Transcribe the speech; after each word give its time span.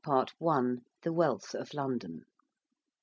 PART 0.03 0.33
I. 0.41 0.77
THE 1.03 1.13
WEALTH 1.13 1.53
OF 1.53 1.75
LONDON. 1.75 2.25